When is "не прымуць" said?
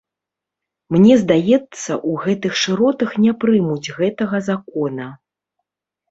3.25-3.91